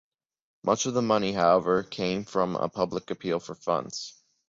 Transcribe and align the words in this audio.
Much 0.63 0.87
of 0.87 0.95
the 0.95 1.01
money, 1.03 1.31
however, 1.31 1.83
came 1.83 2.25
from 2.25 2.55
a 2.55 2.67
public 2.67 3.11
appeal 3.11 3.39
for 3.39 3.53
funds. 3.53 4.15